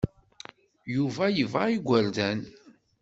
[0.95, 2.39] Yuba yebɣa igerdan.